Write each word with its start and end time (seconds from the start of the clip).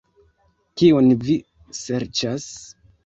Kiun 0.81 1.13
vi 1.27 1.35
serĉas? 1.81 2.49